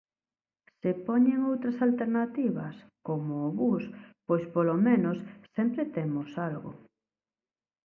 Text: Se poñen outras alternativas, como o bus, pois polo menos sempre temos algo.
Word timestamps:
Se 0.81 0.91
poñen 1.07 1.39
outras 1.51 1.77
alternativas, 1.87 2.75
como 3.07 3.33
o 3.47 3.49
bus, 3.59 3.83
pois 4.27 4.43
polo 4.53 4.75
menos 4.87 5.17
sempre 5.55 5.83
temos 5.95 6.29
algo. 6.49 6.71